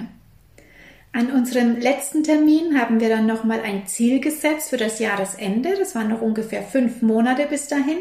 An 1.12 1.32
unserem 1.32 1.80
letzten 1.80 2.22
Termin 2.22 2.78
haben 2.78 3.00
wir 3.00 3.08
dann 3.08 3.26
nochmal 3.26 3.60
ein 3.62 3.88
Ziel 3.88 4.20
gesetzt 4.20 4.70
für 4.70 4.76
das 4.76 5.00
Jahresende. 5.00 5.74
Das 5.76 5.96
waren 5.96 6.08
noch 6.08 6.22
ungefähr 6.22 6.62
fünf 6.62 7.02
Monate 7.02 7.46
bis 7.46 7.66
dahin. 7.66 7.98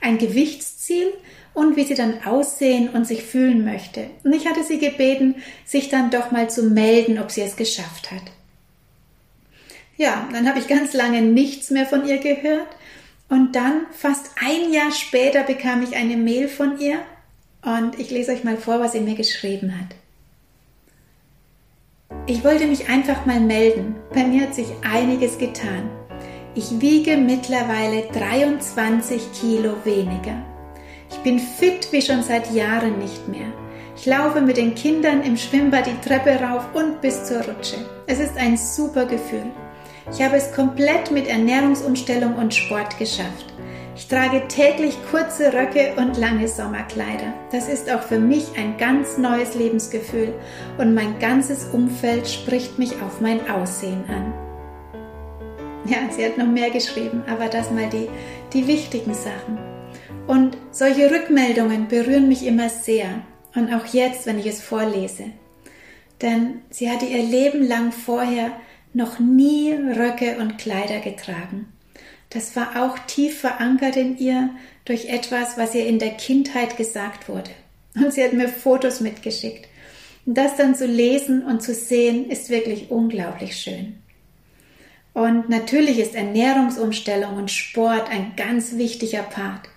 Ein 0.00 0.16
Gewichtsziel 0.16 1.12
und 1.52 1.76
wie 1.76 1.84
sie 1.84 1.94
dann 1.94 2.24
aussehen 2.24 2.88
und 2.88 3.06
sich 3.06 3.24
fühlen 3.24 3.62
möchte. 3.66 4.06
Und 4.24 4.32
ich 4.32 4.48
hatte 4.48 4.64
sie 4.64 4.78
gebeten, 4.78 5.34
sich 5.66 5.90
dann 5.90 6.10
doch 6.10 6.30
mal 6.30 6.48
zu 6.48 6.62
melden, 6.62 7.18
ob 7.18 7.30
sie 7.30 7.42
es 7.42 7.56
geschafft 7.56 8.10
hat. 8.10 8.22
Ja, 10.00 10.26
dann 10.32 10.48
habe 10.48 10.58
ich 10.58 10.66
ganz 10.66 10.94
lange 10.94 11.20
nichts 11.20 11.68
mehr 11.68 11.84
von 11.84 12.06
ihr 12.06 12.16
gehört. 12.16 12.68
Und 13.28 13.54
dann, 13.54 13.82
fast 13.90 14.30
ein 14.42 14.72
Jahr 14.72 14.92
später, 14.92 15.42
bekam 15.42 15.82
ich 15.82 15.94
eine 15.94 16.16
Mail 16.16 16.48
von 16.48 16.80
ihr. 16.80 17.00
Und 17.62 17.98
ich 17.98 18.10
lese 18.10 18.32
euch 18.32 18.42
mal 18.42 18.56
vor, 18.56 18.80
was 18.80 18.92
sie 18.92 19.00
mir 19.00 19.14
geschrieben 19.14 19.74
hat. 19.78 19.94
Ich 22.26 22.42
wollte 22.44 22.66
mich 22.66 22.88
einfach 22.88 23.26
mal 23.26 23.40
melden. 23.40 23.94
Bei 24.14 24.24
mir 24.24 24.44
hat 24.44 24.54
sich 24.54 24.68
einiges 24.90 25.36
getan. 25.36 25.90
Ich 26.54 26.80
wiege 26.80 27.18
mittlerweile 27.18 28.04
23 28.10 29.20
Kilo 29.38 29.84
weniger. 29.84 30.42
Ich 31.10 31.18
bin 31.18 31.38
fit 31.38 31.88
wie 31.92 32.00
schon 32.00 32.22
seit 32.22 32.50
Jahren 32.54 32.98
nicht 33.00 33.28
mehr. 33.28 33.52
Ich 33.94 34.06
laufe 34.06 34.40
mit 34.40 34.56
den 34.56 34.74
Kindern 34.74 35.22
im 35.24 35.36
Schwimmbad 35.36 35.84
die 35.84 36.08
Treppe 36.08 36.42
rauf 36.42 36.74
und 36.74 37.02
bis 37.02 37.24
zur 37.24 37.42
Rutsche. 37.42 37.76
Es 38.06 38.18
ist 38.18 38.38
ein 38.38 38.56
super 38.56 39.04
Gefühl. 39.04 39.52
Ich 40.12 40.22
habe 40.22 40.36
es 40.36 40.52
komplett 40.52 41.10
mit 41.10 41.28
Ernährungsumstellung 41.28 42.36
und 42.36 42.54
Sport 42.54 42.98
geschafft. 42.98 43.46
Ich 43.96 44.08
trage 44.08 44.48
täglich 44.48 44.96
kurze 45.10 45.52
Röcke 45.52 45.92
und 45.96 46.16
lange 46.16 46.48
Sommerkleider. 46.48 47.34
Das 47.52 47.68
ist 47.68 47.92
auch 47.92 48.02
für 48.02 48.18
mich 48.18 48.46
ein 48.56 48.78
ganz 48.78 49.18
neues 49.18 49.54
Lebensgefühl 49.54 50.32
und 50.78 50.94
mein 50.94 51.18
ganzes 51.18 51.66
Umfeld 51.66 52.26
spricht 52.26 52.78
mich 52.78 52.92
auf 53.02 53.20
mein 53.20 53.48
Aussehen 53.50 54.04
an. 54.08 54.32
Ja, 55.84 55.98
sie 56.10 56.24
hat 56.24 56.38
noch 56.38 56.46
mehr 56.46 56.70
geschrieben, 56.70 57.22
aber 57.28 57.48
das 57.48 57.70
mal 57.70 57.88
die, 57.90 58.08
die 58.52 58.66
wichtigen 58.66 59.12
Sachen. 59.12 59.58
Und 60.26 60.56
solche 60.70 61.10
Rückmeldungen 61.10 61.88
berühren 61.88 62.28
mich 62.28 62.46
immer 62.46 62.68
sehr 62.68 63.08
und 63.54 63.72
auch 63.74 63.86
jetzt, 63.86 64.26
wenn 64.26 64.38
ich 64.38 64.46
es 64.46 64.62
vorlese. 64.62 65.24
Denn 66.22 66.62
sie 66.70 66.90
hatte 66.90 67.06
ihr 67.06 67.22
Leben 67.22 67.66
lang 67.66 67.92
vorher 67.92 68.52
noch 68.92 69.18
nie 69.18 69.72
Röcke 69.72 70.38
und 70.38 70.58
Kleider 70.58 71.00
getragen. 71.00 71.72
Das 72.30 72.54
war 72.54 72.82
auch 72.82 72.98
tief 73.06 73.40
verankert 73.40 73.96
in 73.96 74.16
ihr 74.18 74.50
durch 74.84 75.06
etwas, 75.06 75.58
was 75.58 75.74
ihr 75.74 75.86
in 75.86 75.98
der 75.98 76.10
Kindheit 76.10 76.76
gesagt 76.76 77.28
wurde. 77.28 77.50
Und 77.94 78.12
sie 78.12 78.22
hat 78.22 78.32
mir 78.32 78.48
Fotos 78.48 79.00
mitgeschickt. 79.00 79.68
Und 80.26 80.36
das 80.36 80.56
dann 80.56 80.74
zu 80.74 80.86
lesen 80.86 81.42
und 81.44 81.62
zu 81.62 81.74
sehen, 81.74 82.30
ist 82.30 82.50
wirklich 82.50 82.90
unglaublich 82.90 83.56
schön. 83.56 84.00
Und 85.12 85.48
natürlich 85.48 85.98
ist 85.98 86.14
Ernährungsumstellung 86.14 87.36
und 87.36 87.50
Sport 87.50 88.08
ein 88.10 88.34
ganz 88.36 88.76
wichtiger 88.76 89.22
Part. 89.22 89.68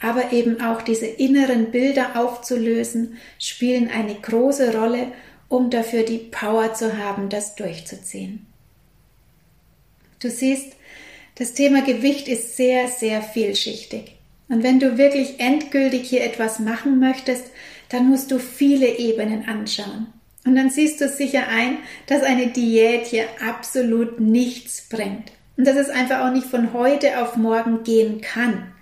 Aber 0.00 0.32
eben 0.32 0.60
auch 0.60 0.82
diese 0.82 1.06
inneren 1.06 1.70
Bilder 1.70 2.20
aufzulösen, 2.20 3.18
spielen 3.38 3.88
eine 3.88 4.14
große 4.16 4.76
Rolle 4.76 5.12
um 5.54 5.70
dafür 5.70 6.02
die 6.02 6.18
Power 6.18 6.74
zu 6.74 6.98
haben, 6.98 7.28
das 7.28 7.54
durchzuziehen. 7.54 8.46
Du 10.20 10.28
siehst, 10.28 10.72
das 11.36 11.54
Thema 11.54 11.82
Gewicht 11.82 12.28
ist 12.28 12.56
sehr, 12.56 12.88
sehr 12.88 13.22
vielschichtig. 13.22 14.16
Und 14.48 14.62
wenn 14.62 14.80
du 14.80 14.98
wirklich 14.98 15.38
endgültig 15.38 16.08
hier 16.08 16.24
etwas 16.24 16.58
machen 16.58 16.98
möchtest, 16.98 17.46
dann 17.88 18.08
musst 18.08 18.30
du 18.30 18.38
viele 18.38 18.98
Ebenen 18.98 19.48
anschauen. 19.48 20.08
Und 20.44 20.56
dann 20.56 20.70
siehst 20.70 21.00
du 21.00 21.08
sicher 21.08 21.46
ein, 21.48 21.78
dass 22.06 22.22
eine 22.22 22.48
Diät 22.48 23.06
hier 23.06 23.26
absolut 23.46 24.20
nichts 24.20 24.88
bringt. 24.88 25.32
Und 25.56 25.66
dass 25.66 25.76
es 25.76 25.88
einfach 25.88 26.26
auch 26.26 26.32
nicht 26.32 26.46
von 26.46 26.72
heute 26.72 27.22
auf 27.22 27.36
morgen 27.36 27.84
gehen 27.84 28.20
kann. 28.20 28.73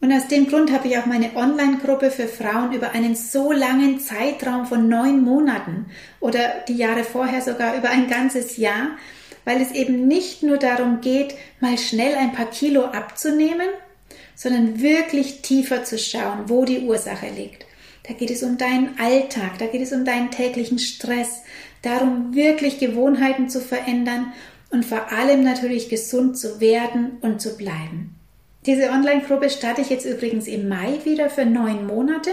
Und 0.00 0.12
aus 0.12 0.28
dem 0.28 0.46
Grund 0.46 0.72
habe 0.72 0.86
ich 0.86 0.96
auch 0.96 1.06
meine 1.06 1.34
Online-Gruppe 1.34 2.10
für 2.10 2.28
Frauen 2.28 2.72
über 2.72 2.92
einen 2.92 3.16
so 3.16 3.50
langen 3.50 3.98
Zeitraum 3.98 4.66
von 4.66 4.88
neun 4.88 5.22
Monaten 5.22 5.86
oder 6.20 6.62
die 6.68 6.76
Jahre 6.76 7.02
vorher 7.02 7.42
sogar 7.42 7.76
über 7.76 7.90
ein 7.90 8.08
ganzes 8.08 8.56
Jahr, 8.56 8.90
weil 9.44 9.60
es 9.60 9.72
eben 9.72 10.06
nicht 10.06 10.44
nur 10.44 10.56
darum 10.58 11.00
geht, 11.00 11.34
mal 11.58 11.76
schnell 11.78 12.14
ein 12.14 12.32
paar 12.32 12.46
Kilo 12.46 12.84
abzunehmen, 12.84 13.68
sondern 14.36 14.80
wirklich 14.80 15.42
tiefer 15.42 15.82
zu 15.82 15.98
schauen, 15.98 16.44
wo 16.46 16.64
die 16.64 16.80
Ursache 16.80 17.28
liegt. 17.34 17.66
Da 18.06 18.14
geht 18.14 18.30
es 18.30 18.44
um 18.44 18.56
deinen 18.56 18.98
Alltag, 19.00 19.58
da 19.58 19.66
geht 19.66 19.82
es 19.82 19.92
um 19.92 20.04
deinen 20.04 20.30
täglichen 20.30 20.78
Stress, 20.78 21.42
darum 21.82 22.34
wirklich 22.34 22.78
Gewohnheiten 22.78 23.48
zu 23.48 23.60
verändern 23.60 24.32
und 24.70 24.84
vor 24.84 25.10
allem 25.10 25.42
natürlich 25.42 25.88
gesund 25.88 26.38
zu 26.38 26.60
werden 26.60 27.18
und 27.20 27.40
zu 27.40 27.56
bleiben. 27.56 28.17
Diese 28.68 28.90
Online-Gruppe 28.90 29.48
starte 29.48 29.80
ich 29.80 29.88
jetzt 29.88 30.04
übrigens 30.04 30.46
im 30.46 30.68
Mai 30.68 30.98
wieder 31.04 31.30
für 31.30 31.46
neun 31.46 31.86
Monate. 31.86 32.32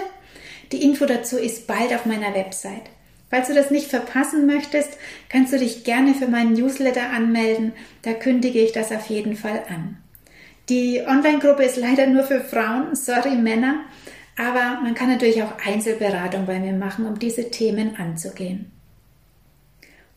Die 0.74 0.84
Info 0.84 1.06
dazu 1.06 1.38
ist 1.38 1.66
bald 1.66 1.94
auf 1.94 2.06
meiner 2.06 2.36
Website. 2.36 2.90
Falls 3.30 3.48
du 3.48 3.54
das 3.54 3.72
nicht 3.72 3.88
verpassen 3.88 4.46
möchtest, 4.46 4.98
kannst 5.30 5.54
du 5.54 5.58
dich 5.58 5.86
gerne 5.86 6.14
für 6.14 6.28
meinen 6.28 6.52
Newsletter 6.52 7.10
anmelden. 7.10 7.72
Da 8.02 8.12
kündige 8.12 8.60
ich 8.60 8.74
das 8.74 8.92
auf 8.92 9.08
jeden 9.08 9.38
Fall 9.38 9.64
an. 9.70 9.96
Die 10.68 11.04
Online-Gruppe 11.08 11.64
ist 11.64 11.78
leider 11.78 12.06
nur 12.06 12.24
für 12.24 12.42
Frauen, 12.42 12.96
sorry 12.96 13.38
Männer, 13.38 13.86
aber 14.38 14.82
man 14.84 14.94
kann 14.94 15.08
natürlich 15.08 15.42
auch 15.42 15.54
Einzelberatung 15.66 16.48
bei 16.48 16.60
mir 16.60 16.74
machen, 16.74 17.06
um 17.06 17.18
diese 17.18 17.50
Themen 17.50 17.96
anzugehen. 17.96 18.75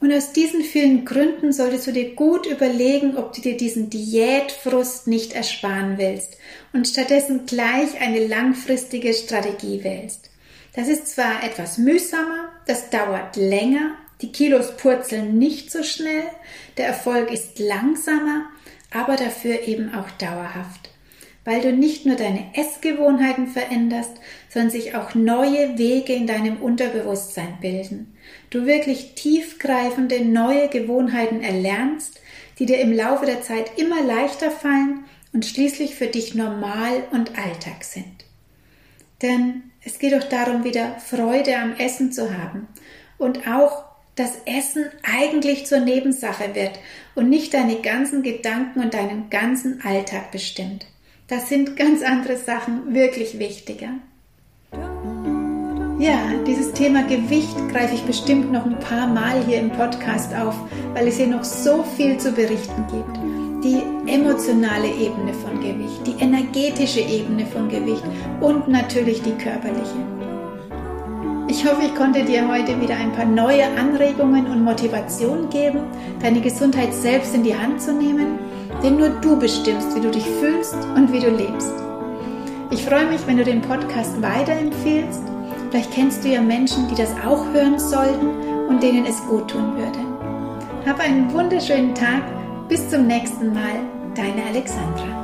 Und 0.01 0.13
aus 0.13 0.33
diesen 0.33 0.63
vielen 0.63 1.05
Gründen 1.05 1.53
solltest 1.53 1.89
du 1.89 1.93
dir 1.93 2.15
gut 2.15 2.47
überlegen, 2.47 3.17
ob 3.17 3.33
du 3.33 3.41
dir 3.41 3.57
diesen 3.57 3.91
Diätfrust 3.91 5.09
nicht 5.09 5.33
ersparen 5.33 5.99
willst 5.99 6.37
und 6.73 6.87
stattdessen 6.87 7.47
gleich 7.47 8.01
eine 8.01 8.25
langfristige 8.27 9.13
Strategie 9.13 9.83
wählst. 9.83 10.31
Das 10.75 10.87
ist 10.87 11.09
zwar 11.09 11.43
etwas 11.43 11.79
mühsamer, 11.79 12.53
das 12.67 12.91
dauert 12.91 13.35
länger, 13.35 13.97
die 14.21 14.31
Kilos 14.31 14.77
purzeln 14.77 15.37
nicht 15.37 15.73
so 15.73 15.83
schnell, 15.83 16.25
der 16.77 16.87
Erfolg 16.87 17.33
ist 17.33 17.59
langsamer, 17.59 18.47
aber 18.93 19.17
dafür 19.17 19.67
eben 19.67 19.93
auch 19.95 20.11
dauerhaft 20.13 20.91
weil 21.49 21.63
du 21.63 21.73
nicht 21.73 22.05
nur 22.05 22.17
deine 22.17 22.45
Essgewohnheiten 22.53 23.47
veränderst, 23.47 24.21
sondern 24.51 24.71
sich 24.71 24.95
auch 24.95 25.15
neue 25.15 25.79
Wege 25.79 26.13
in 26.13 26.27
deinem 26.27 26.59
Unterbewusstsein 26.59 27.57
bilden. 27.63 28.15
Du 28.51 28.67
wirklich 28.67 29.15
tiefgreifende 29.15 30.23
neue 30.23 30.69
Gewohnheiten 30.69 31.41
erlernst, 31.41 32.21
die 32.59 32.67
dir 32.67 32.79
im 32.81 32.93
Laufe 32.93 33.25
der 33.25 33.41
Zeit 33.41 33.79
immer 33.79 34.03
leichter 34.03 34.51
fallen 34.51 35.05
und 35.33 35.47
schließlich 35.47 35.95
für 35.95 36.09
dich 36.09 36.35
normal 36.35 37.05
und 37.13 37.39
Alltag 37.39 37.83
sind. 37.83 38.27
Denn 39.23 39.63
es 39.83 39.99
geht 39.99 40.13
doch 40.13 40.29
darum, 40.29 40.65
wieder 40.65 40.97
Freude 40.99 41.57
am 41.57 41.75
Essen 41.77 42.13
zu 42.13 42.37
haben 42.37 42.69
und 43.17 43.49
auch 43.49 43.85
das 44.17 44.33
Essen 44.45 44.85
eigentlich 45.03 45.65
zur 45.65 45.81
Nebensache 45.81 46.55
wird 46.55 46.79
und 47.15 47.31
nicht 47.31 47.55
deine 47.55 47.77
ganzen 47.77 48.23
Gedanken 48.23 48.81
und 48.81 48.93
deinen 48.93 49.31
ganzen 49.31 49.81
Alltag 49.83 50.31
bestimmt. 50.31 50.85
Da 51.31 51.41
sind 51.41 51.77
ganz 51.77 52.03
andere 52.03 52.39
Sachen 52.39 52.95
wirklich 52.95 53.39
wichtiger. 53.39 53.89
Ja, 55.99 56.21
dieses 56.47 56.73
Thema 56.73 57.03
Gewicht 57.03 57.55
greife 57.71 57.97
ich 57.97 58.03
bestimmt 58.05 58.51
noch 58.51 58.65
ein 58.65 58.79
paar 58.79 59.07
Mal 59.07 59.45
hier 59.45 59.61
im 59.61 59.71
Podcast 59.71 60.35
auf, 60.35 60.55
weil 60.95 61.07
es 61.07 61.19
hier 61.19 61.27
noch 61.27 61.45
so 61.45 61.83
viel 61.83 62.17
zu 62.17 62.33
berichten 62.33 62.83
gibt. 62.91 63.19
Die 63.63 63.83
emotionale 64.11 64.89
Ebene 64.89 65.35
von 65.35 65.61
Gewicht, 65.61 66.07
die 66.07 66.19
energetische 66.19 67.01
Ebene 67.01 67.45
von 67.45 67.69
Gewicht 67.69 68.05
und 68.41 68.67
natürlich 68.69 69.21
die 69.21 69.33
körperliche. 69.33 69.99
Ich 71.49 71.63
hoffe, 71.67 71.83
ich 71.85 71.95
konnte 71.95 72.25
dir 72.25 72.49
heute 72.49 72.81
wieder 72.81 72.97
ein 72.97 73.13
paar 73.13 73.27
neue 73.27 73.67
Anregungen 73.77 74.47
und 74.47 74.65
Motivationen 74.65 75.51
geben, 75.51 75.81
deine 76.23 76.41
Gesundheit 76.41 76.95
selbst 76.95 77.35
in 77.35 77.43
die 77.43 77.55
Hand 77.55 77.83
zu 77.83 77.93
nehmen 77.93 78.48
denn 78.83 78.97
nur 78.97 79.09
du 79.09 79.39
bestimmst, 79.39 79.95
wie 79.95 80.01
du 80.01 80.11
dich 80.11 80.25
fühlst 80.25 80.77
und 80.95 81.13
wie 81.13 81.21
du 81.21 81.31
lebst. 81.31 81.73
Ich 82.71 82.85
freue 82.85 83.07
mich, 83.07 83.27
wenn 83.27 83.39
du 83.39 83.45
den 83.45 83.63
Podcast 83.63 84.21
weiterempfehlst. 84.21 85.23
Vielleicht 85.71 85.93
kennst 85.93 86.25
du 86.25 86.29
ja 86.29 86.41
Menschen, 86.41 86.89
die 86.89 86.95
das 86.95 87.13
auch 87.27 87.45
hören 87.53 87.79
sollten 87.79 88.29
und 88.69 88.83
denen 88.83 89.07
es 89.07 89.21
gut 89.27 89.51
tun 89.51 89.77
würde. 89.77 89.99
Hab 90.87 91.01
einen 91.01 91.33
wunderschönen 91.33 91.95
Tag. 91.95 92.23
Bis 92.69 92.89
zum 92.91 93.07
nächsten 93.07 93.53
Mal. 93.53 93.81
Deine 94.15 94.45
Alexandra. 94.45 95.18